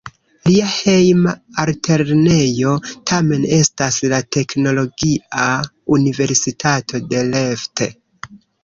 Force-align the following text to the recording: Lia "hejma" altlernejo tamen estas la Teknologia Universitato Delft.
Lia 0.51 0.69
"hejma" 0.75 1.33
altlernejo 1.63 2.73
tamen 3.13 3.45
estas 3.61 4.01
la 4.15 4.23
Teknologia 4.39 5.47
Universitato 5.99 7.07
Delft. 7.15 7.89